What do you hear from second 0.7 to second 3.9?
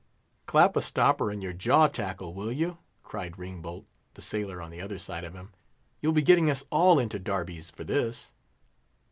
a stopper on your jaw tackle, will you?" cried Ringbolt,